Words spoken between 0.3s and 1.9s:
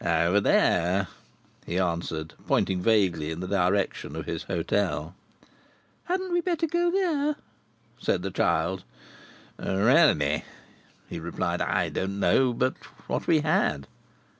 there," he